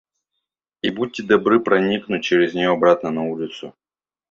[0.81, 3.75] И будьте добры проникнуть через нее обратно на улицу.